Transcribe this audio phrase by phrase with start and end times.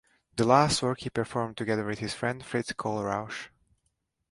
[0.35, 3.49] The last work he performed together with his friend Fritz Kohlrausch.